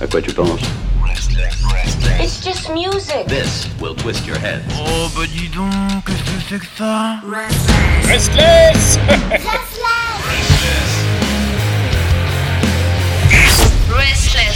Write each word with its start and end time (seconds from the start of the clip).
À 0.00 0.06
quoi 0.06 0.20
tu 0.20 0.32
penses 0.32 0.60
It's 2.20 2.40
just 2.44 2.70
music. 2.70 3.26
This 3.26 3.68
will 3.80 3.94
twist 3.94 4.26
your 4.26 4.38
head. 4.38 4.62
Oh 4.76 5.08
bah 5.14 5.22
dis 5.26 5.48
donc, 5.48 5.70
qu'est-ce 6.06 6.22
que 6.22 6.40
c'est 6.48 6.58
que 6.58 6.66
ça 6.76 7.20
Restless 7.24 8.98
Restless. 13.90 14.53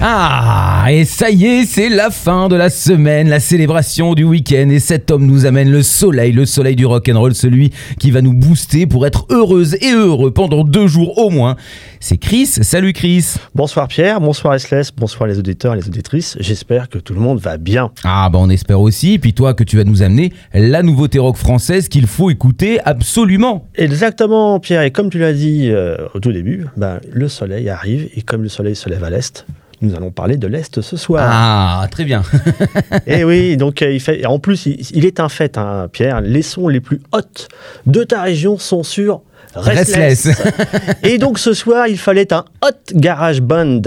Ah, 0.00 0.86
et 0.90 1.04
ça 1.04 1.30
y 1.30 1.46
est, 1.46 1.64
c'est 1.64 1.88
la 1.88 2.10
fin 2.10 2.48
de 2.48 2.56
la 2.56 2.68
semaine, 2.68 3.28
la 3.28 3.40
célébration 3.40 4.14
du 4.14 4.24
week-end. 4.24 4.68
Et 4.70 4.80
cet 4.80 5.10
homme 5.10 5.26
nous 5.26 5.46
amène 5.46 5.70
le 5.70 5.82
soleil, 5.82 6.32
le 6.32 6.44
soleil 6.46 6.76
du 6.76 6.84
rock'n'roll, 6.84 7.34
celui 7.34 7.70
qui 7.98 8.10
va 8.10 8.20
nous 8.20 8.34
booster 8.34 8.86
pour 8.86 9.06
être 9.06 9.26
heureuse 9.30 9.76
et 9.80 9.92
heureux 9.92 10.30
pendant 10.30 10.64
deux 10.64 10.86
jours 10.86 11.18
au 11.18 11.30
moins. 11.30 11.56
C'est 12.00 12.18
Chris. 12.18 12.46
Salut 12.46 12.92
Chris. 12.92 13.34
Bonsoir 13.54 13.88
Pierre, 13.88 14.20
bonsoir 14.20 14.52
Restless, 14.52 14.90
bonsoir 14.94 15.26
les 15.26 15.38
auditeurs 15.38 15.72
et 15.72 15.76
les 15.76 15.86
auditrices. 15.88 16.36
J'espère 16.38 16.88
que 16.88 16.98
tout 16.98 17.14
le 17.14 17.20
monde 17.20 17.38
va 17.38 17.56
bien. 17.56 17.90
Ah, 18.04 18.28
bah 18.30 18.38
on 18.42 18.50
espère 18.50 18.80
aussi. 18.80 19.18
Puis 19.18 19.32
toi, 19.32 19.54
que 19.54 19.64
tu 19.64 19.76
vas 19.76 19.84
nous 19.84 20.02
amener 20.02 20.32
la 20.52 20.82
nouveauté 20.82 21.18
rock 21.18 21.36
française 21.36 21.88
qu'il 21.88 22.06
faut 22.06 22.30
écouter 22.30 22.78
absolument. 22.84 23.68
Exactement 23.74 24.60
Pierre, 24.60 24.82
et 24.82 24.90
comme 24.90 25.08
tu 25.08 25.18
l'as 25.18 25.32
dit 25.32 25.70
euh, 25.70 25.96
au 26.14 26.20
tout 26.20 26.32
début, 26.32 26.66
ben, 26.76 27.00
le 27.10 27.28
soleil 27.28 27.68
arrive 27.70 28.08
et 28.14 28.22
comme 28.22 28.42
le 28.42 28.48
soleil 28.48 28.76
se 28.76 28.88
lève 28.88 29.02
à 29.02 29.10
l'est, 29.10 29.46
nous 29.84 29.94
allons 29.94 30.10
parler 30.10 30.36
de 30.36 30.46
l'Est 30.46 30.80
ce 30.80 30.96
soir. 30.96 31.28
Ah, 31.30 31.86
très 31.90 32.04
bien. 32.04 32.22
Et 33.06 33.24
oui, 33.24 33.56
donc 33.56 33.82
euh, 33.82 33.92
il 33.92 34.00
fait, 34.00 34.24
en 34.26 34.38
plus, 34.38 34.66
il, 34.66 34.84
il 34.92 35.04
est 35.04 35.20
un 35.20 35.28
fait, 35.28 35.58
hein, 35.58 35.88
Pierre, 35.92 36.20
les 36.20 36.42
sons 36.42 36.68
les 36.68 36.80
plus 36.80 37.00
hautes 37.12 37.48
de 37.86 38.02
ta 38.04 38.22
région 38.22 38.58
sont 38.58 38.82
sur 38.82 39.22
Restless. 39.54 40.26
Restless. 40.26 40.96
Et 41.02 41.18
donc 41.18 41.38
ce 41.38 41.52
soir, 41.52 41.86
il 41.86 41.98
fallait 41.98 42.32
un 42.32 42.44
Hot 42.62 42.94
Garage 42.94 43.40
Band. 43.40 43.82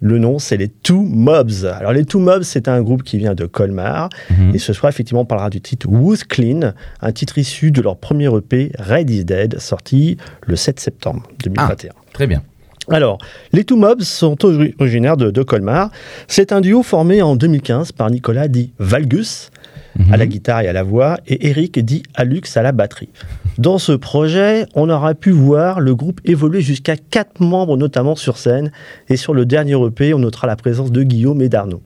Le 0.00 0.18
nom, 0.18 0.40
c'est 0.40 0.56
les 0.56 0.66
Two 0.66 1.00
Mobs. 1.00 1.64
Alors, 1.64 1.92
les 1.92 2.04
Two 2.04 2.18
Mobs, 2.18 2.42
c'est 2.42 2.66
un 2.66 2.82
groupe 2.82 3.04
qui 3.04 3.18
vient 3.18 3.36
de 3.36 3.46
Colmar. 3.46 4.08
Mhm. 4.30 4.52
Et 4.52 4.58
ce 4.58 4.72
soir, 4.72 4.90
effectivement, 4.90 5.20
on 5.20 5.24
parlera 5.24 5.48
du 5.48 5.60
titre 5.60 5.86
Who's 5.88 6.24
Clean, 6.24 6.72
un 7.00 7.12
titre 7.12 7.38
issu 7.38 7.70
de 7.70 7.80
leur 7.80 7.96
premier 7.96 8.26
EP, 8.36 8.72
Red 8.80 9.10
is 9.10 9.24
Dead, 9.24 9.60
sorti 9.60 10.16
le 10.44 10.56
7 10.56 10.80
septembre 10.80 11.22
2021. 11.44 11.92
Très 12.12 12.26
bien. 12.26 12.42
Alors, 12.92 13.18
les 13.52 13.64
Two 13.64 13.76
Mobs 13.76 14.02
sont 14.02 14.44
ori- 14.44 14.74
originaires 14.78 15.16
de, 15.16 15.30
de 15.30 15.42
Colmar. 15.42 15.90
C'est 16.28 16.52
un 16.52 16.60
duo 16.60 16.82
formé 16.82 17.22
en 17.22 17.36
2015 17.36 17.92
par 17.92 18.10
Nicolas 18.10 18.48
dit 18.48 18.72
Valgus 18.78 19.50
à 20.10 20.16
la 20.16 20.26
guitare 20.26 20.62
et 20.62 20.68
à 20.68 20.72
la 20.72 20.82
voix 20.82 21.18
et 21.26 21.48
Eric 21.48 21.78
dit 21.84 22.02
Alux 22.14 22.40
à 22.56 22.62
la 22.62 22.72
batterie. 22.72 23.10
Dans 23.58 23.76
ce 23.78 23.92
projet, 23.92 24.64
on 24.74 24.88
aura 24.88 25.14
pu 25.14 25.30
voir 25.30 25.80
le 25.80 25.94
groupe 25.94 26.20
évoluer 26.24 26.62
jusqu'à 26.62 26.96
quatre 26.96 27.40
membres 27.40 27.76
notamment 27.76 28.16
sur 28.16 28.38
scène 28.38 28.72
et 29.10 29.16
sur 29.18 29.34
le 29.34 29.44
dernier 29.44 29.74
EP, 29.86 30.14
on 30.14 30.18
notera 30.18 30.46
la 30.46 30.56
présence 30.56 30.92
de 30.92 31.02
Guillaume 31.02 31.42
et 31.42 31.50
d'Arnaud. 31.50 31.82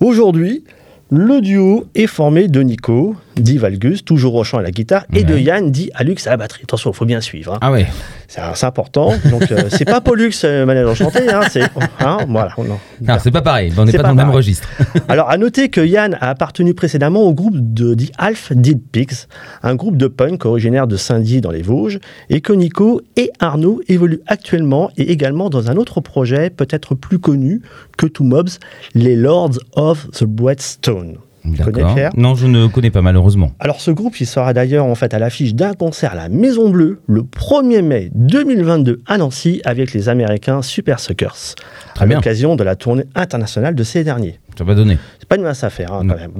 Aujourd'hui, 0.00 0.64
le 1.10 1.42
duo 1.42 1.84
est 1.94 2.06
formé 2.06 2.48
de 2.48 2.62
Nico, 2.62 3.16
dit 3.36 3.58
Valgus, 3.58 4.04
toujours 4.04 4.34
au 4.34 4.44
chant 4.44 4.58
et 4.58 4.60
à 4.60 4.64
la 4.64 4.70
guitare, 4.70 5.04
et 5.12 5.24
de. 5.24 5.36
Yann, 5.36 5.70
dit 5.70 5.90
Alux 5.94 6.26
à 6.26 6.30
la 6.30 6.36
batterie. 6.36 6.62
Attention, 6.64 6.90
il 6.90 6.96
faut 6.96 7.04
bien 7.04 7.20
suivre. 7.20 7.54
hein. 7.54 7.58
Ah 7.60 7.70
ouais. 7.70 7.86
C'est 8.28 8.66
important. 8.66 9.12
Donc, 9.30 9.50
euh, 9.52 9.64
c'est 9.70 9.84
pas 9.84 10.00
Pollux, 10.00 10.32
euh, 10.44 10.66
manège 10.66 10.86
enchanté. 10.86 11.28
Hein, 11.28 11.42
c'est, 11.50 11.62
hein, 12.00 12.18
voilà. 12.28 12.52
non. 12.58 12.78
Non, 13.00 13.16
c'est 13.22 13.30
pas 13.30 13.42
pareil. 13.42 13.72
On 13.76 13.84
n'est 13.84 13.92
pas, 13.92 13.98
pas 13.98 14.02
dans 14.04 14.10
le 14.10 14.16
même 14.16 14.30
registre. 14.30 14.68
Alors, 15.08 15.30
à 15.30 15.36
noter 15.36 15.68
que 15.68 15.80
Yann 15.80 16.16
a 16.20 16.30
appartenu 16.30 16.74
précédemment 16.74 17.22
au 17.22 17.34
groupe 17.34 17.56
de 17.56 17.94
The 17.94 18.10
Half 18.18 18.52
Dead 18.52 18.80
Pigs, 18.90 19.26
un 19.62 19.74
groupe 19.74 19.96
de 19.96 20.08
punk 20.08 20.44
originaire 20.44 20.86
de 20.86 20.96
Saint-Dié 20.96 21.40
dans 21.40 21.50
les 21.50 21.62
Vosges, 21.62 22.00
et 22.30 22.40
que 22.40 22.52
Nico 22.52 23.00
et 23.16 23.30
Arnaud 23.38 23.80
évoluent 23.88 24.22
actuellement 24.26 24.90
et 24.96 25.12
également 25.12 25.50
dans 25.50 25.70
un 25.70 25.76
autre 25.76 26.00
projet 26.00 26.50
peut-être 26.50 26.94
plus 26.94 27.18
connu 27.18 27.62
que 27.96 28.06
Two 28.06 28.24
Mobs, 28.24 28.50
les 28.94 29.16
Lords 29.16 29.58
of 29.74 30.08
the 30.10 30.26
Stone. 30.60 31.18
Tu 31.54 31.62
connais 31.62 31.78
D'accord. 31.78 31.94
Pierre 31.94 32.10
Non, 32.16 32.34
je 32.34 32.46
ne 32.46 32.66
connais 32.66 32.90
pas 32.90 33.02
malheureusement. 33.02 33.52
alors 33.60 33.80
ce 33.80 33.90
groupe, 33.90 34.18
il 34.20 34.26
sera 34.26 34.52
d'ailleurs 34.52 34.86
en 34.86 34.94
fait 34.94 35.14
à 35.14 35.18
l'affiche 35.18 35.54
d'un 35.54 35.74
concert 35.74 36.12
à 36.12 36.16
la 36.16 36.28
Maison 36.28 36.70
Bleue 36.70 37.00
le 37.06 37.22
1er 37.22 37.82
mai 37.82 38.10
2022 38.14 39.02
à 39.06 39.18
Nancy 39.18 39.60
avec 39.64 39.92
les 39.92 40.08
Américains 40.08 40.62
Super 40.62 41.00
Suckers. 41.00 41.54
Très 41.94 42.04
à 42.04 42.08
l'occasion 42.08 42.56
de 42.56 42.64
la 42.64 42.76
tournée 42.76 43.04
internationale 43.14 43.74
de 43.74 43.82
ces 43.82 44.04
derniers. 44.04 44.38
Ça 44.56 44.64
va 44.64 44.74
donner. 44.74 44.98
C'est 45.18 45.28
pas 45.28 45.36
une 45.36 45.42
mince 45.42 45.64
affaire 45.64 45.92
hein, 45.92 46.06
quand 46.08 46.16
même. 46.16 46.32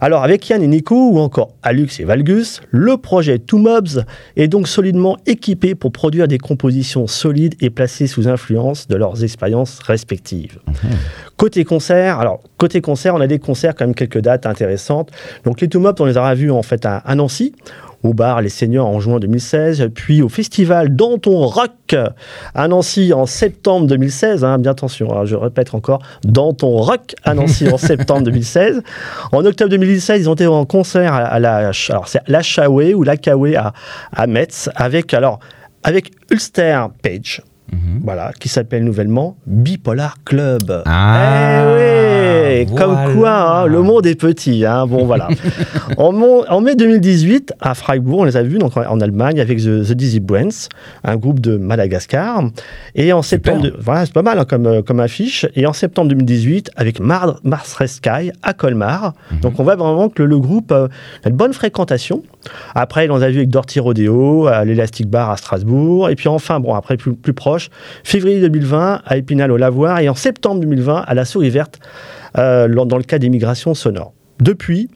Alors 0.00 0.22
avec 0.22 0.48
Yann 0.48 0.62
et 0.62 0.68
Nico 0.68 1.10
ou 1.10 1.18
encore 1.18 1.50
Alux 1.62 1.88
et 1.98 2.04
Valgus, 2.04 2.60
le 2.70 2.96
projet 2.96 3.38
Two 3.38 3.58
Mobs 3.58 4.04
est 4.36 4.48
donc 4.48 4.68
solidement 4.68 5.16
équipé 5.26 5.74
pour 5.74 5.90
produire 5.90 6.28
des 6.28 6.38
compositions 6.38 7.06
solides 7.06 7.56
et 7.60 7.70
placées 7.70 8.06
sous 8.06 8.28
influence 8.28 8.86
de 8.88 8.96
leurs 8.96 9.24
expériences 9.24 9.80
respectives. 9.80 10.60
Côté 11.36 11.64
concert, 11.64 12.20
alors 12.20 12.40
côté 12.56 12.80
concert, 12.80 13.14
on 13.14 13.20
a 13.20 13.26
des 13.26 13.38
concerts 13.38 13.74
quand 13.74 13.86
même 13.86 13.94
quelques 13.94 14.20
dates 14.20 14.46
intéressantes. 14.46 15.10
Donc 15.44 15.60
les 15.60 15.68
Two 15.68 15.80
Mobs, 15.80 16.00
on 16.00 16.04
les 16.04 16.16
aura 16.16 16.34
vus 16.34 16.50
en 16.50 16.62
fait 16.62 16.86
à, 16.86 16.98
à 16.98 17.14
Nancy. 17.14 17.54
Au 18.02 18.14
bar 18.14 18.40
Les 18.40 18.48
Seigneurs 18.48 18.86
en 18.86 18.98
juin 18.98 19.18
2016, 19.18 19.90
puis 19.94 20.22
au 20.22 20.28
festival 20.28 20.96
Danton 20.96 21.46
Rock 21.46 21.94
à 22.54 22.68
Nancy 22.68 23.12
en 23.12 23.26
septembre 23.26 23.86
2016. 23.86 24.42
Hein, 24.42 24.58
bien 24.58 24.72
attention, 24.72 25.14
hein, 25.14 25.26
je 25.26 25.36
répète 25.36 25.74
encore, 25.74 26.00
Danton 26.24 26.78
Rock 26.78 27.14
à 27.24 27.34
Nancy 27.34 27.68
en 27.68 27.76
septembre 27.78 28.22
2016. 28.22 28.82
En 29.32 29.44
octobre 29.44 29.70
2016, 29.70 30.22
ils 30.22 30.30
ont 30.30 30.34
été 30.34 30.46
en 30.46 30.64
concert 30.64 31.12
à, 31.12 31.38
la, 31.38 31.72
alors 31.90 32.08
c'est 32.08 32.20
la 32.26 32.42
Shaway 32.42 32.94
ou 32.94 33.02
la 33.02 33.16
Kawe 33.16 33.54
à, 33.56 33.72
à 34.12 34.26
Metz 34.26 34.70
avec 34.76 35.12
alors 35.12 35.38
avec 35.82 36.12
Ulster 36.30 36.86
Page. 37.02 37.42
Mhm. 37.72 38.00
Voilà, 38.02 38.32
qui 38.38 38.48
s'appelle 38.48 38.82
nouvellement 38.84 39.36
Bipolar 39.46 40.16
Club. 40.24 40.82
Ah, 40.86 41.62
eh 41.78 42.66
oui, 42.66 42.74
comme 42.74 42.96
quoi, 43.14 43.30
hein, 43.62 43.66
le 43.66 43.82
monde 43.82 44.06
est 44.06 44.14
petit. 44.20 44.64
hein. 44.64 44.86
Bon, 44.86 45.04
voilà. 45.06 45.28
en, 45.96 46.60
mai 46.60 46.74
2018, 46.74 47.52
à 47.60 47.74
Freiburg, 47.74 48.20
on 48.20 48.24
les 48.24 48.36
a 48.36 48.42
vus 48.42 48.58
donc, 48.58 48.76
en, 48.76 49.00
Allemagne 49.00 49.40
avec 49.40 49.58
The, 49.58 49.86
The 49.88 49.92
Dizzy 49.92 50.20
Brands, 50.20 50.68
un 51.04 51.16
groupe 51.16 51.40
de 51.40 51.56
Madagascar. 51.56 52.42
Et 52.94 53.12
en 53.12 53.22
septembre, 53.22 53.62
de- 53.62 53.74
voilà, 53.78 54.06
c'est 54.06 54.12
pas 54.14 54.22
mal 54.22 54.38
hein, 54.38 54.44
comme, 54.48 54.66
euh, 54.66 54.82
comme 54.82 55.00
affiche. 55.00 55.46
Et 55.54 55.66
en 55.66 55.72
septembre 55.72 56.08
2018, 56.08 56.70
avec 56.76 57.00
Mar 57.00 57.38
Mars 57.44 57.76
Sky 57.86 58.32
à 58.42 58.52
Colmar. 58.52 59.14
Donc 59.42 59.58
on 59.60 59.62
voit 59.62 59.76
vraiment 59.76 60.08
que 60.08 60.22
le, 60.22 60.28
le 60.30 60.38
groupe 60.38 60.72
euh, 60.72 60.88
a 61.24 61.28
une 61.28 61.36
bonne 61.36 61.52
fréquentation. 61.52 62.22
Après, 62.74 63.08
on 63.10 63.18
les 63.18 63.24
a 63.24 63.30
vu 63.30 63.36
avec 63.38 63.50
Dorty 63.50 63.80
Rodeo, 63.80 64.46
à 64.46 64.64
l'Elastic 64.64 65.06
Bar 65.08 65.30
à 65.30 65.36
Strasbourg. 65.36 66.08
Et 66.08 66.16
puis 66.16 66.28
enfin, 66.28 66.58
bon, 66.60 66.74
après 66.74 66.96
plus, 66.96 67.14
plus 67.14 67.34
proche, 67.34 67.59
février 68.04 68.40
2020 68.40 69.02
à 69.04 69.16
Épinal 69.16 69.52
au 69.52 69.56
Lavoir. 69.56 70.00
Et 70.00 70.08
en 70.08 70.14
septembre 70.14 70.60
2020 70.60 71.04
à 71.06 71.14
la 71.14 71.24
Souris 71.24 71.50
Verte, 71.50 71.80
euh, 72.38 72.68
dans 72.68 72.96
le 72.96 73.02
cas 73.02 73.18
des 73.18 73.28
migrations 73.28 73.74
sonores. 73.74 74.12
Depuis, 74.40 74.88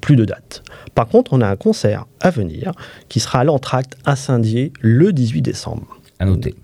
plus 0.00 0.16
de 0.16 0.24
dates. 0.24 0.62
Par 0.94 1.08
contre, 1.08 1.32
on 1.32 1.40
a 1.40 1.48
un 1.48 1.56
concert 1.56 2.06
à 2.20 2.30
venir 2.30 2.72
qui 3.08 3.20
sera 3.20 3.40
à 3.40 3.44
l'entracte 3.44 3.96
à 4.04 4.16
Saint-Dié 4.16 4.72
le 4.80 5.12
18 5.12 5.42
décembre. 5.42 5.98
À 6.18 6.26
noter. 6.26 6.54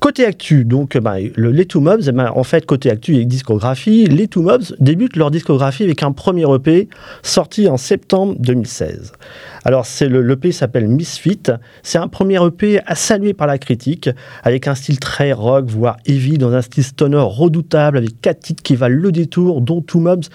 Côté 0.00 0.24
actu, 0.24 0.64
donc 0.64 0.94
le, 0.94 1.50
les 1.50 1.66
Two 1.66 1.80
Mobs, 1.80 2.08
ben, 2.10 2.30
en 2.32 2.44
fait, 2.44 2.64
côté 2.64 2.88
actu 2.88 3.16
et 3.16 3.24
discographie, 3.24 4.06
les 4.06 4.28
Two 4.28 4.42
Mobs 4.42 4.76
débutent 4.78 5.16
leur 5.16 5.32
discographie 5.32 5.82
avec 5.82 6.04
un 6.04 6.12
premier 6.12 6.44
EP 6.54 6.88
sorti 7.24 7.68
en 7.68 7.76
septembre 7.76 8.36
2016. 8.38 9.12
Alors, 9.64 9.86
c'est 9.86 10.08
le 10.08 10.22
l'EP 10.22 10.52
s'appelle 10.52 10.86
Misfit. 10.86 11.42
C'est 11.82 11.98
un 11.98 12.06
premier 12.06 12.38
EP 12.46 12.80
à 12.86 12.94
saluer 12.94 13.34
par 13.34 13.48
la 13.48 13.58
critique, 13.58 14.08
avec 14.44 14.68
un 14.68 14.76
style 14.76 15.00
très 15.00 15.32
rock, 15.32 15.66
voire 15.66 15.96
heavy, 16.06 16.38
dans 16.38 16.52
un 16.52 16.62
style 16.62 16.84
stoner 16.84 17.18
redoutable, 17.20 17.98
avec 17.98 18.20
quatre 18.20 18.38
titres 18.38 18.62
qui 18.62 18.76
valent 18.76 19.02
le 19.02 19.10
détour, 19.10 19.60
dont 19.60 19.80
Two 19.80 20.00
Mobs. 20.00 20.26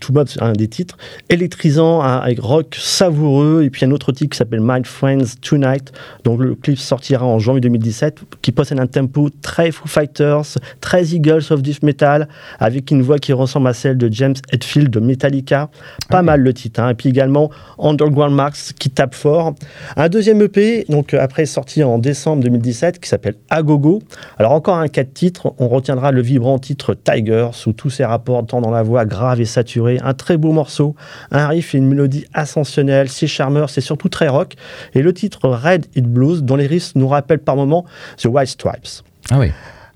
Two 0.00 0.12
Mobs, 0.12 0.28
un 0.40 0.52
des 0.52 0.68
titres, 0.68 0.96
électrisant, 1.28 2.00
avec 2.00 2.38
rock 2.40 2.76
savoureux, 2.78 3.62
et 3.64 3.70
puis 3.70 3.84
un 3.84 3.90
autre 3.90 4.12
titre 4.12 4.30
qui 4.30 4.38
s'appelle 4.38 4.60
My 4.62 4.82
Friends 4.84 5.36
Tonight, 5.40 5.92
dont 6.24 6.36
le 6.36 6.54
clip 6.54 6.78
sortira 6.78 7.26
en 7.26 7.38
janvier 7.38 7.60
2017, 7.62 8.20
qui 8.42 8.52
possède 8.52 8.78
un 8.78 8.86
tempo 8.86 9.28
très 9.42 9.70
Foo 9.72 9.88
Fighters, 9.88 10.58
très 10.80 11.06
Eagles 11.14 11.42
of 11.50 11.62
Death 11.62 11.82
Metal, 11.82 12.28
avec 12.60 12.90
une 12.90 13.02
voix 13.02 13.18
qui 13.18 13.32
ressemble 13.32 13.68
à 13.68 13.72
celle 13.72 13.98
de 13.98 14.08
James 14.12 14.34
Hetfield 14.52 14.90
de 14.90 15.00
Metallica. 15.00 15.68
Pas 16.08 16.22
mal 16.22 16.40
le 16.40 16.54
titre. 16.54 16.80
hein. 16.80 16.90
Et 16.90 16.94
puis 16.94 17.08
également 17.08 17.50
Underground 17.78 18.34
Marks 18.34 18.72
qui 18.78 18.90
tape 18.90 19.14
fort. 19.14 19.54
Un 19.96 20.08
deuxième 20.08 20.40
EP, 20.42 20.84
donc 20.88 21.12
euh, 21.14 21.20
après 21.20 21.46
sorti 21.46 21.82
en 21.82 21.98
décembre 21.98 22.42
2017, 22.44 23.00
qui 23.00 23.08
s'appelle 23.08 23.34
Agogo. 23.50 24.02
Alors 24.38 24.52
encore 24.52 24.76
un 24.76 24.88
quatre 24.88 25.12
titres. 25.12 25.54
On 25.58 25.68
retiendra 25.68 26.12
le 26.12 26.22
vibrant 26.22 26.58
titre 26.58 26.94
Tiger, 26.94 27.48
sous 27.52 27.72
tous 27.72 27.90
ses 27.90 28.04
rapports, 28.04 28.46
tant 28.46 28.60
dans 28.60 28.70
la 28.70 28.82
voix 28.82 29.04
grave 29.04 29.40
et 29.40 29.44
saturée. 29.44 29.71
Un 29.80 30.14
très 30.14 30.36
beau 30.36 30.52
morceau, 30.52 30.94
un 31.30 31.46
riff 31.48 31.74
et 31.74 31.78
une 31.78 31.88
mélodie 31.88 32.26
ascensionnelle. 32.32 33.08
C'est 33.08 33.26
charmeur, 33.26 33.70
c'est 33.70 33.80
surtout 33.80 34.08
très 34.08 34.28
rock. 34.28 34.54
Et 34.94 35.02
le 35.02 35.12
titre 35.12 35.48
Red 35.48 35.86
It 35.94 36.06
Blues, 36.06 36.42
dont 36.42 36.56
les 36.56 36.66
riffs 36.66 36.94
nous 36.94 37.08
rappellent 37.08 37.38
par 37.38 37.56
moments 37.56 37.84
The 38.18 38.26
White 38.26 38.48
Stripes. 38.48 39.02
Ah 39.30 39.38
oui. 39.38 39.50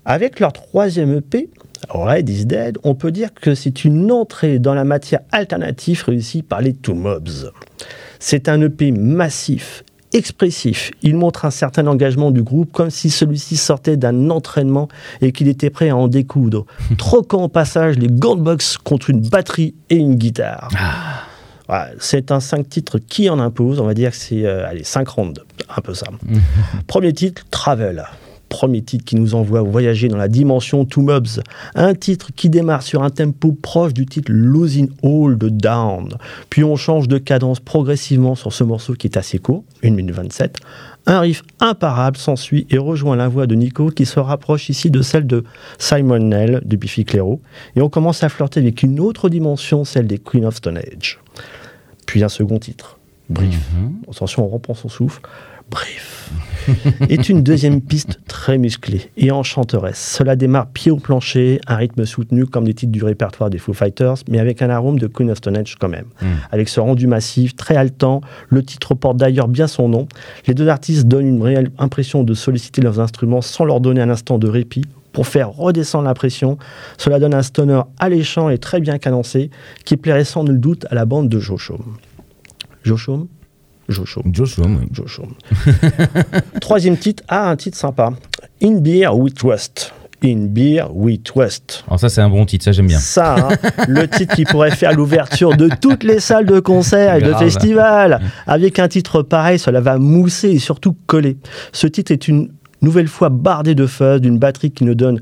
Avec 0.05 0.39
leur 0.39 0.53
troisième 0.53 1.17
EP, 1.17 1.49
Red 1.89 2.29
is 2.29 2.45
Dead, 2.45 2.77
on 2.83 2.95
peut 2.95 3.11
dire 3.11 3.33
que 3.33 3.55
c'est 3.55 3.85
une 3.85 4.11
entrée 4.11 4.59
dans 4.59 4.73
la 4.73 4.83
matière 4.83 5.19
alternative 5.31 6.03
réussie 6.05 6.43
par 6.43 6.61
les 6.61 6.73
Two 6.73 6.95
Mobs. 6.95 7.51
C'est 8.19 8.49
un 8.49 8.61
EP 8.61 8.91
massif, 8.91 9.83
expressif. 10.17 10.91
Il 11.01 11.15
montre 11.15 11.45
un 11.45 11.51
certain 11.51 11.87
engagement 11.87 12.31
du 12.31 12.43
groupe, 12.43 12.71
comme 12.71 12.89
si 12.89 13.09
celui-ci 13.09 13.55
sortait 13.55 13.97
d'un 13.97 14.29
entraînement 14.29 14.87
et 15.21 15.31
qu'il 15.31 15.47
était 15.47 15.69
prêt 15.69 15.89
à 15.89 15.95
en 15.95 16.07
découdre, 16.07 16.65
troquant 16.97 17.43
au 17.43 17.47
passage 17.47 17.97
les 17.97 18.07
box 18.07 18.77
contre 18.77 19.09
une 19.09 19.21
batterie 19.21 19.75
et 19.89 19.95
une 19.95 20.15
guitare. 20.15 20.69
Voilà, 21.67 21.89
c'est 21.99 22.31
un 22.31 22.39
5 22.39 22.67
titres 22.67 22.97
qui 22.97 23.29
en 23.29 23.39
impose, 23.39 23.79
on 23.79 23.85
va 23.85 23.93
dire 23.93 24.11
que 24.11 24.17
c'est 24.17 24.45
euh, 24.45 24.67
allez, 24.67 24.83
5 24.83 25.07
rondes, 25.07 25.45
un 25.75 25.81
peu 25.81 25.93
ça. 25.93 26.07
Premier 26.87 27.13
titre, 27.13 27.43
Travel. 27.51 28.05
Premier 28.49 28.81
titre 28.81 29.05
qui 29.05 29.15
nous 29.15 29.35
envoie 29.35 29.61
voyager 29.61 30.07
dans 30.07 30.17
la 30.17 30.27
dimension 30.27 30.85
Two 30.85 31.01
Mobs. 31.01 31.41
Un 31.75 31.93
titre 31.93 32.31
qui 32.35 32.49
démarre 32.49 32.83
sur 32.83 33.03
un 33.03 33.09
tempo 33.09 33.51
proche 33.51 33.93
du 33.93 34.05
titre 34.05 34.31
Losing 34.31 34.89
All 35.03 35.37
de 35.37 35.49
Down. 35.49 36.15
Puis 36.49 36.63
on 36.63 36.75
change 36.75 37.07
de 37.07 37.17
cadence 37.17 37.59
progressivement 37.59 38.35
sur 38.35 38.53
ce 38.53 38.63
morceau 38.63 38.93
qui 38.93 39.07
est 39.07 39.17
assez 39.17 39.39
court, 39.39 39.63
1 39.83 39.91
minute 39.91 40.15
27. 40.15 40.57
Un 41.05 41.21
riff 41.21 41.43
imparable 41.59 42.17
s'ensuit 42.17 42.67
et 42.69 42.77
rejoint 42.77 43.15
la 43.15 43.27
voix 43.27 43.47
de 43.47 43.55
Nico 43.55 43.89
qui 43.89 44.05
se 44.05 44.19
rapproche 44.19 44.69
ici 44.69 44.91
de 44.91 45.01
celle 45.01 45.25
de 45.25 45.43
Simon 45.79 46.19
Nell 46.19 46.61
de 46.65 46.75
Biffy 46.75 47.05
Clyro. 47.05 47.41
Et 47.75 47.81
on 47.81 47.89
commence 47.89 48.23
à 48.23 48.29
flirter 48.29 48.59
avec 48.59 48.83
une 48.83 48.99
autre 48.99 49.29
dimension, 49.29 49.85
celle 49.85 50.07
des 50.07 50.17
Queen 50.17 50.45
of 50.45 50.55
Stone 50.55 50.77
Age. 50.77 51.19
Puis 52.05 52.23
un 52.23 52.29
second 52.29 52.59
titre, 52.59 52.97
Brief. 53.29 53.59
Attention, 54.09 54.45
on 54.45 54.47
reprend 54.47 54.73
son 54.73 54.89
souffle. 54.89 55.21
Brief. 55.69 56.17
est 57.09 57.29
une 57.29 57.43
deuxième 57.43 57.81
piste 57.81 58.19
très 58.27 58.57
musclée 58.57 59.09
et 59.17 59.31
enchanteresse. 59.31 60.15
Cela 60.17 60.35
démarre 60.35 60.67
pied 60.67 60.91
au 60.91 60.97
plancher, 60.97 61.61
un 61.67 61.75
rythme 61.75 62.05
soutenu 62.05 62.45
comme 62.45 62.65
les 62.65 62.73
titres 62.73 62.91
du 62.91 63.03
répertoire 63.03 63.49
des 63.49 63.57
Foo 63.57 63.73
Fighters, 63.73 64.15
mais 64.29 64.39
avec 64.39 64.61
un 64.61 64.69
arôme 64.69 64.99
de 64.99 65.07
Queen 65.07 65.31
of 65.31 65.37
Stone 65.37 65.57
Age 65.57 65.75
quand 65.79 65.89
même. 65.89 66.07
Avec 66.51 66.69
ce 66.69 66.79
rendu 66.79 67.07
massif, 67.07 67.55
très 67.55 67.75
haletant, 67.75 68.21
le 68.49 68.63
titre 68.63 68.95
porte 68.95 69.17
d'ailleurs 69.17 69.47
bien 69.47 69.67
son 69.67 69.89
nom. 69.89 70.07
Les 70.45 70.53
deux 70.53 70.67
artistes 70.67 71.07
donnent 71.07 71.27
une 71.27 71.41
réelle 71.41 71.71
impression 71.77 72.23
de 72.23 72.33
solliciter 72.33 72.81
leurs 72.81 72.99
instruments 72.99 73.41
sans 73.41 73.65
leur 73.65 73.79
donner 73.79 74.01
un 74.01 74.09
instant 74.09 74.37
de 74.37 74.47
répit 74.47 74.83
pour 75.13 75.27
faire 75.27 75.49
redescendre 75.49 76.05
la 76.05 76.13
pression. 76.13 76.57
Cela 76.97 77.19
donne 77.19 77.33
un 77.33 77.43
stoner 77.43 77.81
alléchant 77.97 78.49
et 78.49 78.57
très 78.57 78.79
bien 78.79 78.97
cadencé 78.97 79.49
qui 79.85 79.97
plairait 79.97 80.25
sans 80.25 80.43
nul 80.43 80.59
doute 80.59 80.85
à 80.89 80.95
la 80.95 81.05
bande 81.05 81.29
de 81.29 81.39
Joe 81.39 81.59
Shom. 81.59 81.97
Joe 83.89 84.05
Shom, 84.05 84.77
oui. 84.79 84.87
Joe 84.91 85.07
Shom. 85.07 85.33
Troisième 86.61 86.97
titre, 86.97 87.23
ah, 87.27 87.49
un 87.49 87.55
titre 87.55 87.77
sympa. 87.77 88.11
In 88.61 88.79
Beer 88.79 89.15
We 89.15 89.33
Trust. 89.33 89.93
In 90.23 90.47
Beer 90.47 90.87
We 90.93 91.21
Trust. 91.23 91.83
Alors 91.87 91.99
ça 91.99 92.09
c'est 92.09 92.21
un 92.21 92.29
bon 92.29 92.45
titre, 92.45 92.65
ça 92.65 92.71
j'aime 92.71 92.87
bien. 92.87 92.97
Ça, 92.97 93.35
hein, 93.35 93.69
le 93.87 94.07
titre 94.07 94.35
qui 94.35 94.45
pourrait 94.45 94.71
faire 94.71 94.93
l'ouverture 94.93 95.55
de 95.55 95.69
toutes 95.79 96.03
les 96.03 96.19
salles 96.19 96.47
de 96.47 96.59
concert 96.59 97.15
et 97.15 97.21
de 97.21 97.33
festivals. 97.33 98.19
Avec 98.47 98.79
un 98.79 98.87
titre 98.87 99.21
pareil, 99.21 99.59
cela 99.59 99.79
va 99.79 99.97
mousser 99.97 100.49
et 100.49 100.59
surtout 100.59 100.95
coller. 101.05 101.37
Ce 101.71 101.87
titre 101.87 102.11
est 102.11 102.27
une 102.27 102.49
nouvelle 102.81 103.07
fois 103.07 103.29
bardé 103.29 103.75
de 103.75 103.85
fuzz, 103.85 104.19
d'une 104.19 104.39
batterie 104.39 104.71
qui 104.71 104.83
ne 104.85 104.93
donne 104.93 105.21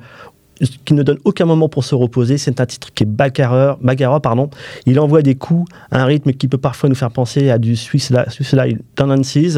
qui 0.86 0.94
ne 0.94 1.04
donne 1.04 1.18
aucun 1.25 1.46
moment 1.46 1.68
pour 1.69 1.84
se 1.84 1.96
reposer. 1.96 2.38
C'est 2.38 2.62
un 2.62 2.66
titre 2.66 2.94
qui 2.94 3.04
est 3.04 3.07
bagarreur, 3.07 3.78
bagarreur, 3.81 4.22
pardon. 4.22 4.50
Il 4.86 5.00
envoie 5.00 5.22
des 5.22 5.36
coups, 5.36 5.69
un 5.92 6.06
rythme 6.06 6.31
qui 6.31 6.48
peut 6.48 6.57
parfois 6.57 6.90
nous 6.90 6.96
faire 6.96 7.12
penser 7.12 7.50
à 7.50 7.57
du 7.57 7.75
Swiss 7.75 8.10
Li- 8.10 8.30
Swiss 8.30 8.54
Life 8.54 8.78
Tendencies, 8.96 9.57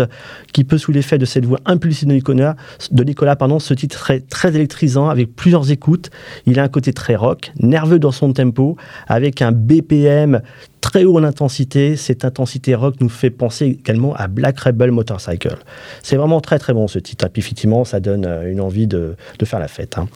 qui 0.53 0.63
peut, 0.63 0.77
sous 0.77 0.91
l'effet 0.91 1.17
de 1.17 1.25
cette 1.25 1.45
voix 1.45 1.59
impulsive 1.65 2.07
de 2.07 2.13
Nicolas, 2.13 2.55
de 2.91 3.03
Nicolas 3.03 3.35
pardon, 3.35 3.59
ce 3.59 3.73
titre 3.73 4.09
est 4.11 4.27
très 4.27 4.55
électrisant, 4.55 5.09
avec 5.09 5.35
plusieurs 5.35 5.69
écoutes. 5.71 6.09
Il 6.45 6.59
a 6.59 6.63
un 6.63 6.67
côté 6.67 6.94
très 6.94 7.15
rock, 7.15 7.51
nerveux 7.59 8.00
dans 8.00 8.11
son 8.11 8.33
tempo, 8.33 8.77
avec 9.07 9.41
un 9.41 9.51
BPM 9.51 10.41
très 10.81 11.03
haut 11.03 11.18
en 11.18 11.24
intensité. 11.24 11.95
Cette 11.95 12.24
intensité 12.25 12.75
rock 12.75 12.95
nous 13.01 13.09
fait 13.09 13.29
penser 13.29 13.77
également 13.79 14.13
à 14.15 14.27
Black 14.27 14.59
Rebel 14.59 14.91
Motorcycle. 14.91 15.57
C'est 16.03 16.15
vraiment 16.15 16.39
très 16.41 16.59
très 16.59 16.74
bon 16.74 16.88
ce 16.88 17.00
titre. 17.00 17.25
Et 17.25 17.29
puis 17.29 17.41
effectivement, 17.41 17.83
ça 17.83 18.00
donne 18.00 18.25
euh, 18.25 18.51
une 18.51 18.62
envie 18.62 18.88
de, 18.88 19.15
de 19.39 19.45
faire 19.45 19.59
la 19.59 19.68
fête. 19.68 19.97
hein. 19.97 20.07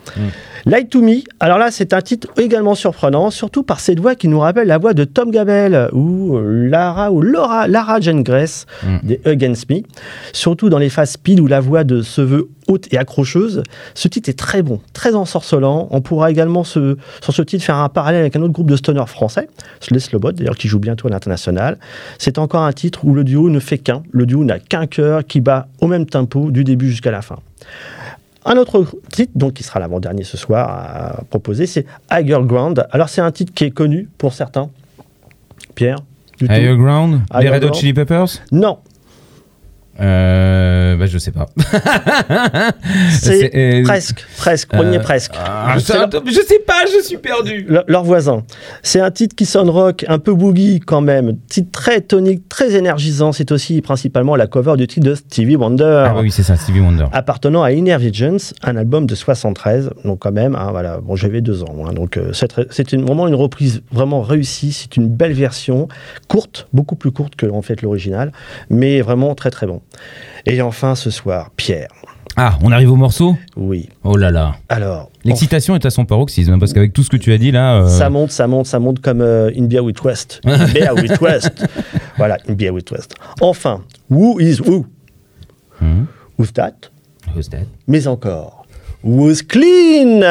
Light 0.66 0.90
to 0.90 1.02
Me, 1.02 1.22
alors 1.40 1.58
là 1.58 1.72
c'est 1.72 1.94
un 1.94 2.02
titre 2.02 2.28
également 2.38 2.76
surprenant, 2.76 3.32
surtout 3.32 3.64
par 3.64 3.80
cette 3.80 4.00
voix 4.00 4.16
qui 4.16 4.28
nous 4.28 4.40
rappelle 4.40 4.68
la 4.68 4.78
voix 4.78 4.94
de 4.94 5.04
Tom 5.04 5.32
Gabel 5.32 5.90
ou 5.94 6.38
Lara 6.40 7.12
ou 7.12 7.22
Laura, 7.22 7.68
Lara 7.68 8.00
Jane 8.00 8.24
Grace 8.24 8.66
des 9.04 9.20
Against 9.26 9.70
Me. 9.70 9.78
Surtout 10.34 10.70
dans 10.70 10.78
les 10.80 10.90
phases 10.90 11.12
speed 11.12 11.40
où 11.40 11.48
la 11.48 11.60
voix 11.60 11.84
de 11.84 12.02
se 12.02 12.22
veut 12.22 12.50
haute 12.72 12.92
et 12.94 12.98
accrocheuse. 12.98 13.64
Ce 13.94 14.08
titre 14.08 14.30
est 14.30 14.38
très 14.40 14.62
bon, 14.64 14.80
très 14.94 15.14
ensorcelant. 15.16 15.88
On 15.92 16.02
pourra 16.02 16.32
également 16.32 16.64
se- 16.64 16.98
sur 17.22 17.34
ce 17.34 17.42
titre 17.42 17.64
faire 17.64 17.76
un 17.78 17.90
parallèle 17.90 18.22
avec 18.22 18.36
un 18.36 18.42
autre 18.42 18.54
groupe 18.54 18.70
de 18.70 18.76
stoner 18.76 19.06
français, 19.08 19.48
Les 19.92 20.00
Slowbot, 20.00 20.32
d'ailleurs 20.32 20.56
qui 20.56 20.68
joue 20.68 20.80
bientôt 20.80 21.08
à 21.08 21.12
l'international. 21.12 21.78
C'est 22.18 22.38
encore 22.38 22.64
un 22.64 22.74
titre 22.74 23.06
où 23.06 23.14
le 23.14 23.24
duo 23.24 23.50
ne 23.50 23.60
fait 23.60 23.78
qu'un. 23.78 24.04
Le 24.12 24.26
duo 24.26 24.44
n'a 24.44 24.60
qu'un 24.60 24.88
cœur 24.88 25.26
qui 25.26 25.42
bat 25.42 25.68
au 25.82 25.88
même 25.88 26.06
tempo 26.06 26.50
du 26.52 26.64
début 26.64 26.90
jusqu'à 26.90 27.12
la 27.12 27.22
fin. 27.22 27.38
Un 28.46 28.56
autre 28.58 28.86
titre, 29.12 29.32
donc 29.36 29.54
qui 29.54 29.62
sera 29.64 29.80
l'avant-dernier 29.80 30.24
ce 30.24 30.36
soir 30.36 30.68
à 30.70 31.24
proposer, 31.30 31.68
c'est 31.68 31.86
Higher 32.12 32.40
Ground. 32.44 32.88
Alors 32.92 33.08
c'est 33.10 33.22
un 33.22 33.32
titre 33.32 33.54
qui 33.54 33.66
est 33.66 33.72
connu 33.72 34.10
pour 34.18 34.34
certains. 34.34 34.70
Pierre 35.76 35.98
Higher 36.42 36.76
Ground 36.76 37.22
Les 37.40 37.50
Red 37.50 37.64
Hot. 37.66 37.74
Chili 37.74 37.94
Peppers? 37.94 38.26
Non, 38.52 38.80
euh, 40.02 40.96
bah, 40.98 41.06
Je 41.06 41.18
sais 41.18 41.32
pas. 41.32 41.46
c'est 43.12 43.56
euh, 43.56 43.84
presque, 43.84 44.26
presque, 44.38 44.70
on 44.74 44.92
y 44.92 44.96
est 44.96 44.98
Euh, 44.98 45.02
presque. 45.02 45.32
ah, 45.38 45.76
ça- 45.80 45.98
leur- 46.12 46.24
je 46.26 46.32
sais 46.48 46.60
pas, 46.66 46.86
je 46.92 47.04
suis 47.04 47.18
perdu. 47.18 47.66
leur, 47.68 47.84
leur 47.88 48.04
voisin. 48.04 48.44
C'est 48.84 49.00
un 49.00 49.12
titre 49.12 49.36
qui 49.36 49.46
sonne 49.46 49.70
rock, 49.70 50.06
un 50.08 50.20
peu 50.20 50.34
boogie 50.34 50.80
quand 50.80 51.02
même. 51.02 51.38
Titre 51.48 51.70
très 51.72 52.02
tonique, 52.02 52.48
très 52.50 52.76
énergisant. 52.76 53.32
C'est 53.32 53.52
aussi 53.52 53.82
principalement 53.82 54.36
la 54.36 54.48
cover 54.48 54.76
du 54.78 54.88
titre 54.88 55.08
de 55.08 55.16
Stevie 55.16 55.56
Wonder. 55.56 56.06
Ah 56.08 56.16
oui, 56.22 56.32
c'est 56.32 56.44
ça, 56.44 56.56
Stevie 56.56 56.80
Wonder. 56.80 57.06
appartenant 57.12 57.64
à 57.64 57.72
Inner 57.72 57.98
Visions, 57.98 58.38
un 58.64 58.76
album 58.76 59.06
de 59.06 59.16
73. 59.16 59.92
Donc 60.06 60.20
quand 60.20 60.32
même, 60.32 60.56
hein, 60.56 60.70
voilà. 60.72 61.00
Bon, 61.00 61.16
j'avais 61.16 61.42
deux 61.42 61.64
ans, 61.64 61.74
moi, 61.76 61.92
donc 61.94 62.18
euh, 62.18 62.34
c'est 62.34 62.48
très- 62.48 62.68
c'est 62.70 62.92
une- 62.94 63.06
vraiment 63.06 63.28
une 63.28 63.36
reprise 63.36 63.82
vraiment 63.92 64.22
réussie. 64.22 64.72
C'est 64.72 64.98
une 64.98 65.08
belle 65.08 65.34
version, 65.34 65.88
courte, 66.28 66.68
beaucoup 66.74 66.96
plus 66.96 67.12
courte 67.12 67.36
que 67.36 67.46
en 67.46 67.62
fait 67.62 67.82
l'original, 67.82 68.32
mais 68.70 69.02
vraiment 69.02 69.36
très 69.36 69.50
très 69.52 69.68
bon. 69.68 69.82
Et 70.46 70.62
enfin 70.62 70.96
ce 70.96 71.10
soir, 71.10 71.50
Pierre. 71.56 71.90
Ah, 72.38 72.58
on 72.64 72.72
arrive 72.72 72.92
au 72.92 72.96
morceau? 72.96 73.36
Oui. 73.58 73.90
Oh 74.04 74.16
là 74.16 74.32
là. 74.32 74.56
Alors, 74.70 75.12
L'excitation 75.26 75.76
est 75.76 75.86
à 75.86 75.90
son 75.90 76.06
paroxysme, 76.06 76.54
hein, 76.54 76.60
parce 76.60 76.72
qu'avec 76.72 76.94
tout 76.94 77.04
ce 77.04 77.10
que 77.10 77.18
tu 77.18 77.34
as 77.34 77.38
dit 77.38 77.52
là. 77.52 77.82
euh, 77.82 77.88
Ça 77.90 78.10
monte, 78.10 78.32
ça 78.32 78.48
monte, 78.48 78.66
ça 78.68 78.80
monte 78.80 79.02
comme 79.02 79.20
euh, 79.22 79.52
In 79.58 79.66
Beer 79.66 79.82
with 79.82 80.02
West. 80.04 80.40
In 80.46 80.66
Beer 80.68 80.94
with 80.96 81.20
West. 81.22 81.66
Voilà, 82.18 82.38
In 82.50 82.54
Beer 82.54 82.72
with 82.72 82.90
West. 82.92 83.16
Enfin, 83.42 83.82
Who 84.10 84.40
is 84.40 84.60
Who? 84.66 84.86
Hmm, 85.82 86.06
Who's 86.40 86.54
that? 86.54 86.90
Who's 87.36 87.50
that? 87.50 87.66
Mais 87.88 88.08
encore. 88.08 88.66
Who's 89.04 89.42
Clean? 89.42 90.22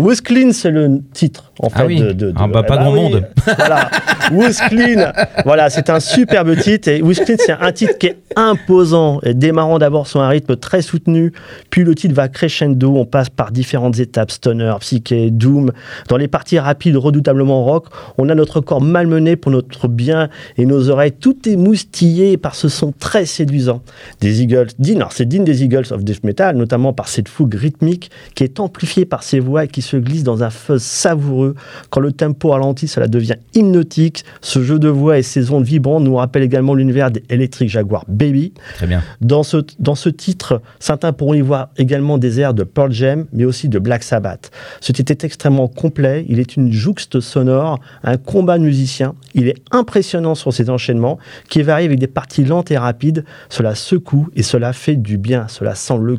Who's 0.00 0.20
Clean, 0.20 0.50
c'est 0.52 0.70
le 0.72 1.02
titre, 1.12 1.52
en 1.60 1.68
fait. 1.70 1.76
Ah 1.80 1.86
oui. 1.86 2.00
de, 2.00 2.06
de- 2.12 2.12
de- 2.12 2.32
Ah 2.36 2.46
bah, 2.48 2.62
pas 2.62 2.76
grand 2.78 2.92
oui. 2.92 3.00
monde. 3.00 3.24
Voilà. 3.56 3.90
Who's 4.32 4.58
Clean 4.68 5.12
Voilà, 5.44 5.68
c'est 5.70 5.90
un 5.90 6.00
superbe 6.00 6.56
titre. 6.56 6.88
Et 6.88 7.02
Who's 7.02 7.20
Clean, 7.20 7.36
c'est 7.38 7.52
un 7.52 7.72
titre 7.72 7.98
qui 7.98 8.06
est 8.08 8.16
imposant. 8.36 9.20
Et 9.22 9.34
démarrant 9.34 9.78
d'abord 9.78 10.06
sur 10.06 10.20
un 10.20 10.28
rythme 10.28 10.56
très 10.56 10.82
soutenu, 10.82 11.32
puis 11.70 11.84
le 11.84 11.94
titre 11.94 12.14
va 12.14 12.28
crescendo. 12.28 12.96
On 12.96 13.04
passe 13.04 13.28
par 13.30 13.52
différentes 13.52 13.98
étapes 13.98 14.30
stoner, 14.30 14.74
psyché, 14.80 15.30
doom. 15.30 15.70
Dans 16.08 16.16
les 16.16 16.28
parties 16.28 16.58
rapides, 16.58 16.96
redoutablement 16.96 17.64
rock, 17.64 17.86
on 18.18 18.28
a 18.28 18.34
notre 18.34 18.60
corps 18.60 18.80
malmené 18.80 19.36
pour 19.36 19.52
notre 19.52 19.88
bien 19.88 20.28
et 20.56 20.66
nos 20.66 20.88
oreilles 20.90 21.12
tout 21.12 21.36
émoustillées 21.48 22.36
par 22.36 22.54
ce 22.54 22.68
son 22.68 22.92
très 22.92 23.26
séduisant. 23.26 23.82
Des 24.20 24.42
Eagles, 24.42 24.68
digne, 24.78 24.96
alors 24.96 25.12
c'est 25.12 25.26
digne 25.28 25.44
des 25.44 25.62
Eagles 25.64 25.84
of 25.92 26.02
Death 26.04 26.24
Metal, 26.24 26.56
notamment 26.56 26.92
par 26.92 27.08
cette 27.08 27.28
fougue 27.28 27.54
rythmique 27.54 28.10
qui 28.34 28.44
est 28.44 28.58
amplifiée 28.60 29.04
par 29.04 29.22
ses 29.22 29.38
voix 29.40 29.64
et 29.64 29.68
qui 29.68 29.82
se 29.82 29.96
glisse 29.96 30.22
dans 30.24 30.42
un 30.42 30.50
fuzz 30.50 30.82
savoureux. 30.82 31.43
Quand 31.90 32.00
le 32.00 32.12
tempo 32.12 32.50
ralentit, 32.50 32.88
cela 32.88 33.08
devient 33.08 33.36
hypnotique. 33.54 34.24
Ce 34.40 34.62
jeu 34.62 34.78
de 34.78 34.88
voix 34.88 35.18
et 35.18 35.22
ces 35.22 35.50
ondes 35.50 35.64
vibrantes 35.64 36.04
nous 36.04 36.16
rappellent 36.16 36.42
également 36.42 36.74
l'univers 36.74 37.10
des 37.10 37.22
Electric 37.28 37.68
Jaguar 37.68 38.04
Baby. 38.08 38.52
Très 38.74 38.86
bien. 38.86 39.02
Dans 39.20 39.42
ce, 39.42 39.58
dans 39.78 39.94
ce 39.94 40.08
titre, 40.08 40.62
certains 40.78 41.12
pourront 41.12 41.34
y 41.34 41.40
voir 41.40 41.68
également 41.76 42.18
des 42.18 42.40
airs 42.40 42.54
de 42.54 42.64
Pearl 42.64 42.92
Jam, 42.92 43.26
mais 43.32 43.44
aussi 43.44 43.68
de 43.68 43.78
Black 43.78 44.02
Sabbath. 44.02 44.50
Ce 44.80 44.92
titre 44.92 45.10
est 45.10 45.24
extrêmement 45.24 45.68
complet, 45.68 46.24
il 46.28 46.38
est 46.38 46.56
une 46.56 46.72
jouxte 46.72 47.20
sonore, 47.20 47.80
un 48.02 48.16
combat 48.16 48.58
de 48.58 48.64
musicien. 48.64 49.14
Il 49.34 49.48
est 49.48 49.56
impressionnant 49.70 50.34
sur 50.34 50.52
ses 50.52 50.70
enchaînements, 50.70 51.18
qui 51.48 51.62
varient 51.62 51.86
avec 51.86 51.98
des 51.98 52.06
parties 52.06 52.44
lentes 52.44 52.70
et 52.70 52.78
rapides. 52.78 53.24
Cela 53.48 53.74
secoue 53.74 54.28
et 54.36 54.42
cela 54.42 54.72
fait 54.72 54.96
du 54.96 55.18
bien, 55.18 55.46
cela 55.48 55.74
sent 55.74 55.98
le 56.00 56.16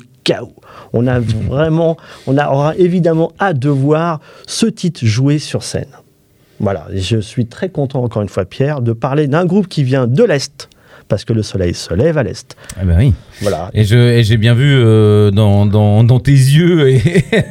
On 0.93 1.07
a 1.07 1.19
vraiment, 1.19 1.97
on 2.27 2.37
aura 2.37 2.75
évidemment 2.77 3.31
hâte 3.39 3.59
de 3.59 3.69
voir 3.69 4.19
ce 4.47 4.65
titre 4.65 5.05
jouer 5.05 5.39
sur 5.39 5.63
scène. 5.63 5.89
Voilà, 6.59 6.87
je 6.93 7.19
suis 7.19 7.47
très 7.47 7.69
content 7.69 8.03
encore 8.03 8.21
une 8.21 8.29
fois, 8.29 8.45
Pierre, 8.45 8.81
de 8.81 8.93
parler 8.93 9.27
d'un 9.27 9.45
groupe 9.45 9.67
qui 9.67 9.83
vient 9.83 10.07
de 10.07 10.23
l'Est, 10.23 10.69
parce 11.07 11.23
que 11.25 11.33
le 11.33 11.43
soleil 11.43 11.73
se 11.73 11.93
lève 11.93 12.17
à 12.17 12.23
l'est. 12.23 12.55
Ah 12.79 12.83
bah 12.85 12.93
oui. 12.97 13.13
Voilà. 13.41 13.69
Et 13.73 13.83
j'ai 13.83 14.37
bien 14.37 14.53
vu 14.53 14.63
euh, 14.75 15.29
dans, 15.31 15.65
dans, 15.65 16.03
dans 16.03 16.19
tes 16.19 16.31
yeux 16.31 16.99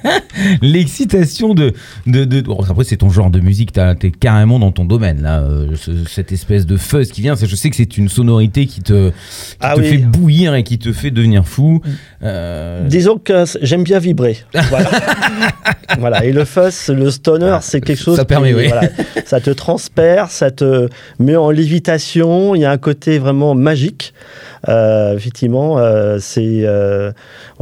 l'excitation 0.63 1.55
de, 1.55 1.73
de, 2.07 2.25
de- 2.25 2.41
bon, 2.41 2.59
Après, 2.69 2.85
c'est 2.85 2.97
ton 2.97 3.11
genre 3.11 3.31
de 3.31 3.41
musique, 3.41 3.73
t'es 3.73 4.11
carrément 4.11 4.59
dans 4.59 4.73
ton 4.73 4.85
domaine, 4.85 5.23
là. 5.23 5.41
euh, 5.43 5.69
ce- 5.77 6.05
cette 6.09 6.33
espèce 6.33 6.67
de 6.67 6.77
fuzz 6.77 7.11
qui 7.11 7.21
vient. 7.23 7.35
Je 7.35 7.55
sais 7.57 7.71
que 7.71 7.77
c'est 7.77 7.97
une 7.97 8.09
sonorité 8.09 8.67
qui 8.67 8.81
te, 8.83 9.11
qui 9.11 9.15
Ah 9.61 9.75
te 9.75 9.81
oui. 9.81 9.87
fait 9.89 9.99
bouillir 9.99 10.55
et 10.55 10.63
qui 10.65 10.79
te 10.79 10.93
fait 10.93 11.11
devenir 11.11 11.47
fou. 11.47 11.81
Euh, 12.23 12.87
Disons 12.89 13.19
que 13.19 13.45
j'aime 13.63 13.85
bien 13.85 13.99
vibrer. 13.99 14.39
Voilà. 14.71 14.91
Voilà. 15.99 16.25
Et 16.25 16.33
le 16.33 16.45
fuzz, 16.45 16.89
le 16.89 17.11
stoner, 17.11 17.51
Ah, 17.55 17.61
c'est 17.63 17.81
quelque 17.81 18.01
chose 18.03 18.17
ça 18.17 18.25
permet, 18.25 18.49
qui, 18.51 18.55
oui. 18.57 18.67
voilà, 18.69 18.89
ça 19.27 19.41
te 19.41 19.51
transperce, 19.51 20.33
ça 20.33 20.51
te 20.51 20.89
met 21.19 21.37
en 21.37 21.51
lévitation. 21.51 22.55
Il 22.55 22.63
y 22.63 22.65
a 22.65 22.71
un 22.71 22.79
côté 22.79 23.19
vraiment 23.19 23.44
magique. 23.53 24.15
Euh, 24.71 25.15
effectivement, 25.15 25.79
euh, 25.79 26.17
c'est 26.19 26.63
euh, 26.65 27.13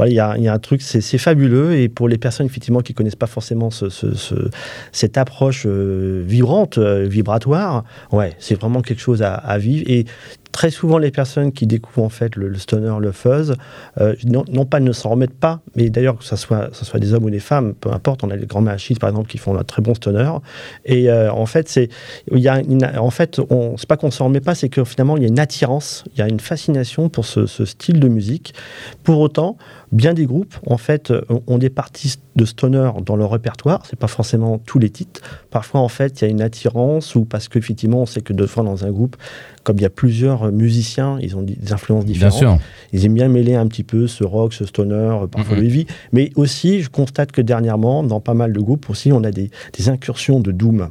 il 0.05 0.13
y 0.13 0.19
a, 0.21 0.37
y 0.37 0.47
a 0.47 0.53
un 0.53 0.59
truc, 0.59 0.81
c'est 0.81 1.17
fabuleux. 1.17 1.73
Et 1.73 1.89
pour 1.89 2.07
les 2.07 2.17
personnes 2.17 2.45
effectivement 2.45 2.79
qui 2.79 2.93
connaissent 2.93 3.17
pas 3.17 3.27
forcément 3.27 3.69
ce, 3.71 3.89
ce- 3.89 4.15
ce- 4.15 4.49
cette 4.93 5.17
approche 5.17 5.65
vibrante, 5.65 6.77
vibratoire, 6.79 7.83
ouais, 8.13 8.33
c'est 8.39 8.55
vraiment 8.57 8.81
quelque 8.81 9.01
chose 9.01 9.21
à, 9.21 9.33
à 9.33 9.57
vivre. 9.57 9.83
Et 9.87 10.05
très 10.53 10.69
souvent, 10.69 10.97
les 10.97 11.11
personnes 11.11 11.51
qui 11.51 11.67
découvrent 11.67 12.03
en 12.03 12.09
fait 12.09 12.37
le, 12.37 12.55
stoner, 12.55 12.95
le 12.99 13.11
fuzz, 13.11 13.55
euh, 13.99 14.15
non, 14.25 14.65
pas 14.65 14.79
ne 14.79 14.93
s'en 14.93 15.09
remettent 15.09 15.37
pas, 15.37 15.59
mais 15.75 15.89
d'ailleurs 15.89 16.17
que 16.17 16.23
ce 16.23 16.37
soit, 16.37 16.69
des 16.99 17.13
hommes 17.13 17.25
ou 17.25 17.29
des 17.29 17.39
femmes, 17.39 17.73
peu 17.73 17.91
importe. 17.91 18.23
On 18.23 18.29
a 18.29 18.37
les 18.37 18.45
grands 18.45 18.61
machistes 18.61 19.01
par 19.01 19.09
exemple 19.09 19.27
qui 19.27 19.37
font 19.37 19.57
un 19.57 19.63
très 19.63 19.81
bon 19.81 19.93
stoner. 19.93 20.31
Et 20.85 21.09
euh, 21.09 21.33
en 21.33 21.45
fait, 21.45 21.67
c'est 21.67 21.89
en 22.31 23.09
fait, 23.09 23.41
pas 23.89 23.97
qu'on 23.97 24.11
s'en 24.11 24.25
remet 24.25 24.39
pas, 24.39 24.55
c'est 24.55 24.69
que 24.69 24.83
finalement 24.83 25.17
il 25.17 25.23
y 25.23 25.25
a 25.25 25.29
une 25.29 25.39
attirance, 25.39 26.05
il 26.13 26.19
y 26.19 26.21
a 26.21 26.29
une 26.29 26.39
fascination 26.39 27.09
pour 27.09 27.25
ce 27.25 27.65
style 27.65 27.99
de 27.99 28.07
musique. 28.07 28.53
Pour 29.03 29.19
autant, 29.19 29.57
bien 29.93 30.13
des 30.13 30.25
groupes 30.25 30.55
en 30.67 30.77
fait 30.77 31.11
ont- 31.29 31.41
ont 31.47 31.57
des 31.57 31.69
parties 31.69 32.15
de 32.35 32.45
stoner 32.45 32.89
dans 33.05 33.15
leur 33.15 33.31
répertoire. 33.31 33.83
C'est 33.87 33.97
pas 33.99 34.07
forcément 34.07 34.57
tous 34.57 34.79
les 34.79 34.89
titres. 34.89 35.21
Parfois, 35.51 35.81
en 35.81 35.87
fait, 35.87 36.19
il 36.21 36.25
y 36.25 36.27
a 36.27 36.31
une 36.31 36.41
attirance 36.41 37.15
ou 37.15 37.25
parce 37.25 37.47
qu'effectivement, 37.47 38.01
on 38.01 38.05
sait 38.07 38.21
que 38.21 38.33
de 38.33 38.45
fois 38.47 38.63
dans 38.63 38.85
un 38.85 38.91
groupe, 38.91 39.15
comme 39.63 39.77
il 39.77 39.83
y 39.83 39.85
a 39.85 39.91
plusieurs 39.91 40.51
musiciens, 40.51 41.17
ils 41.21 41.37
ont 41.37 41.43
des 41.43 41.71
influences 41.71 42.05
bien 42.05 42.13
différentes. 42.13 42.37
sûr. 42.37 42.57
Ils 42.91 43.05
aiment 43.05 43.13
bien 43.13 43.27
mêler 43.29 43.53
un 43.53 43.67
petit 43.67 43.83
peu 43.83 44.07
ce 44.07 44.23
rock, 44.23 44.53
ce 44.55 44.65
stoner, 44.65 44.95
euh, 44.95 45.27
parfois 45.27 45.55
Mhm. 45.55 45.61
le 45.61 45.67
heavy. 45.67 45.87
Mais 46.11 46.31
aussi, 46.35 46.81
je 46.81 46.89
constate 46.89 47.31
que 47.31 47.41
dernièrement, 47.41 48.03
dans 48.03 48.19
pas 48.19 48.33
mal 48.33 48.51
de 48.51 48.59
groupes 48.59 48.89
aussi, 48.89 49.11
on 49.11 49.23
a 49.23 49.31
des, 49.31 49.51
des 49.77 49.89
incursions 49.89 50.39
de 50.39 50.51
doom. 50.51 50.89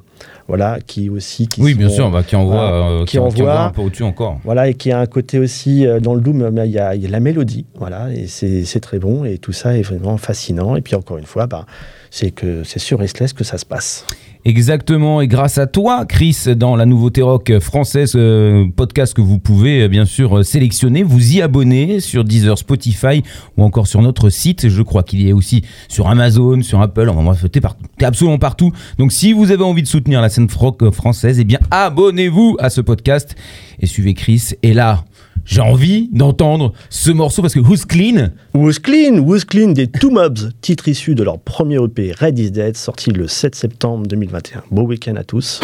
Voilà, 0.49 0.79
qui 0.87 1.09
aussi. 1.11 1.49
Qui 1.49 1.61
Oui, 1.61 1.75
bien 1.75 1.89
sûr, 1.89 2.11
bah, 2.11 2.23
qui 2.23 2.37
envoie, 2.37 2.73
euh, 2.73 2.99
qui 3.01 3.05
qui, 3.05 3.11
qui 3.13 3.19
envoie- 3.19 3.65
un 3.67 3.71
peu 3.71 3.83
au-dessus 3.83 4.03
encore. 4.05 4.39
Voilà, 4.45 4.69
et 4.69 4.75
qui 4.75 4.93
a 4.93 5.01
un 5.01 5.07
côté 5.07 5.39
aussi 5.41 5.87
euh, 5.87 5.99
dans 5.99 6.15
le 6.15 6.21
doom, 6.21 6.51
mais 6.51 6.69
il 6.69 6.71
y 6.73 6.75
y 6.75 6.79
a 6.79 6.95
la 6.95 7.21
mélodie, 7.21 7.67
voilà, 7.77 8.13
et 8.13 8.27
c'est 8.29 8.65
c'est 8.65 8.81
très 8.93 8.99
bon, 8.99 9.25
et 9.25 9.39
tout 9.39 9.53
ça 9.53 9.79
est 9.79 9.83
vraiment 9.83 10.19
fascinant. 10.19 10.77
Et 10.77 10.83
puis 10.83 10.95
encore 10.95 11.17
une 11.17 11.25
fois, 11.25 11.47
bah, 11.47 11.65
c'est 12.11 12.31
que 12.31 12.63
c'est 12.63 12.79
sur 12.79 12.99
Restless 12.99 13.33
que 13.33 13.43
ça 13.43 13.57
se 13.57 13.65
passe. 13.65 14.05
Exactement, 14.45 15.23
et 15.23 15.29
grâce 15.29 15.57
à 15.57 15.67
toi, 15.67 16.05
Chris, 16.05 16.37
dans 16.57 16.77
la 16.77 16.85
nouveauté 16.85 17.23
rock 17.23 17.59
française, 17.61 18.13
euh, 18.17 18.67
podcast 18.77 19.15
que 19.15 19.23
vous 19.23 19.39
pouvez 19.39 19.83
euh, 19.83 19.89
bien 19.89 20.05
sûr 20.05 20.39
euh, 20.39 20.43
sélectionner, 20.43 21.05
vous 21.05 21.37
y 21.37 21.41
abonner 21.41 22.01
sur 22.01 22.25
Deezer, 22.25 22.59
Spotify 22.59 23.23
ou 23.57 23.63
encore 23.63 23.87
sur 23.87 24.03
notre 24.03 24.29
site. 24.29 24.69
Je 24.69 24.83
crois 24.83 25.05
qu'il 25.05 25.23
y 25.23 25.31
est 25.31 25.33
aussi 25.33 25.63
sur 25.89 26.09
Amazon, 26.09 26.61
sur 26.61 26.83
Apple, 26.83 27.09
enfin 27.09 27.23
bref, 27.23 27.47
t'es 27.51 27.61
partout, 27.63 27.87
t'es 27.97 28.05
absolument 28.05 28.39
partout. 28.39 28.73
Donc 28.99 29.13
si 29.13 29.33
vous 29.33 29.53
avez 29.53 29.65
envie 29.65 29.83
de 29.83 29.89
soutenir 29.89 30.21
la 30.21 30.29
scène 30.29 30.49
rock 30.55 30.91
française, 30.91 31.39
eh 31.41 31.45
bien 31.45 31.61
abonnez-vous 31.71 32.57
à 32.59 32.69
ce 32.69 32.83
podcast 32.83 33.37
et 33.81 33.87
suivez 33.87 34.13
Chris. 34.13 34.51
Et 34.63 34.75
là, 34.75 35.05
j'ai 35.45 35.61
envie 35.61 36.09
d'entendre 36.13 36.73
ce 36.89 37.11
morceau 37.11 37.43
parce 37.43 37.55
que 37.55 37.61
Who's 37.61 37.85
Clean? 37.85 38.31
Who's 38.55 38.79
Clean, 38.83 39.19
Who's 39.21 39.45
Clean 39.45 39.69
des 39.69 39.87
Two 39.87 40.11
Mobs, 40.11 40.51
titre 40.61 40.89
issu 40.89 41.15
de 41.15 41.23
leur 41.23 41.39
premier 41.39 41.77
EP 41.77 42.13
Red 42.19 42.39
is 42.39 42.51
Dead, 42.51 42.77
sorti 42.77 43.11
le 43.11 43.29
7 43.29 43.55
septembre 43.55 44.07
2021. 44.09 44.65
Beau 44.73 44.83
week-end 44.83 45.15
à 45.15 45.23
tous. 45.23 45.61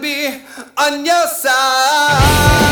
Be 0.00 0.40
on 0.76 1.04
your 1.04 1.26
side. 1.26 2.71